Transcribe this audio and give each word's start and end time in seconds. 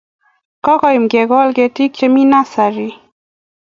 Kokoyam 0.65 1.05
kekol 1.11 1.49
ketik 1.57 1.91
che 1.97 2.05
mi 2.13 2.23
nursery 2.31 2.89